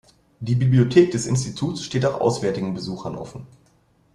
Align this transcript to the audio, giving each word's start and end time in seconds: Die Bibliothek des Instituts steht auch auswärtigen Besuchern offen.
Die 0.39 0.55
Bibliothek 0.55 1.11
des 1.11 1.27
Instituts 1.27 1.83
steht 1.83 2.07
auch 2.07 2.19
auswärtigen 2.21 2.73
Besuchern 2.73 3.15
offen. 3.15 3.45